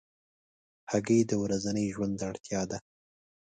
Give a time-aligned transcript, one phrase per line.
[0.91, 2.77] هګۍ د ورځني ژوند اړتیا ده.